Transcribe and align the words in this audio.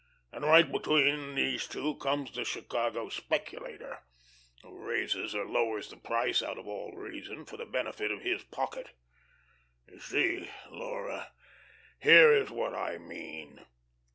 And 0.31 0.43
right 0.43 0.71
between 0.71 1.35
these 1.35 1.67
two 1.67 1.95
comes 1.97 2.31
the 2.31 2.43
Chicago 2.43 3.09
speculator, 3.09 4.01
who 4.63 4.75
raises 4.79 5.35
or 5.35 5.45
lowers 5.45 5.91
the 5.91 5.95
price 5.97 6.41
out 6.41 6.57
of 6.57 6.67
all 6.67 6.93
reason, 6.93 7.45
for 7.45 7.55
the 7.55 7.67
benefit 7.67 8.09
of 8.09 8.23
his 8.23 8.43
pocket. 8.45 8.95
You 9.87 9.99
see 9.99 10.49
Laura, 10.71 11.31
here 11.99 12.33
is 12.35 12.49
what 12.49 12.73
I 12.73 12.97
mean." 12.97 13.63